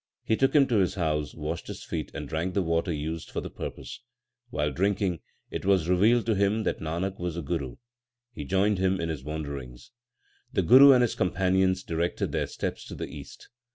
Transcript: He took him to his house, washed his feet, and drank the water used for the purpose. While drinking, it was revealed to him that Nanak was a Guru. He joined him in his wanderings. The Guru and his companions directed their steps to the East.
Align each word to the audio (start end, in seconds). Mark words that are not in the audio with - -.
He 0.23 0.35
took 0.35 0.55
him 0.55 0.65
to 0.65 0.77
his 0.77 0.95
house, 0.95 1.35
washed 1.35 1.67
his 1.67 1.83
feet, 1.83 2.09
and 2.15 2.27
drank 2.27 2.55
the 2.55 2.63
water 2.63 2.91
used 2.91 3.29
for 3.29 3.39
the 3.39 3.51
purpose. 3.51 3.99
While 4.49 4.71
drinking, 4.71 5.19
it 5.51 5.63
was 5.63 5.87
revealed 5.87 6.25
to 6.25 6.33
him 6.33 6.63
that 6.63 6.79
Nanak 6.79 7.19
was 7.19 7.37
a 7.37 7.43
Guru. 7.43 7.75
He 8.33 8.43
joined 8.43 8.79
him 8.79 8.99
in 8.99 9.09
his 9.09 9.23
wanderings. 9.23 9.91
The 10.51 10.63
Guru 10.63 10.91
and 10.91 11.03
his 11.03 11.13
companions 11.13 11.83
directed 11.83 12.31
their 12.31 12.47
steps 12.47 12.83
to 12.87 12.95
the 12.95 13.05
East. 13.05 13.49